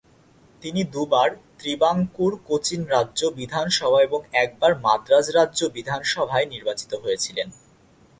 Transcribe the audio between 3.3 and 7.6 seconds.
বিধানসভা এবং একবার মাদ্রাজ রাজ্য বিধানসভায় নির্বাচিত হয়েছিলেন।